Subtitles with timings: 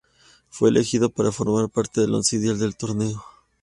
[0.49, 3.23] Fue elegido para formar parte del once ideal del torneo.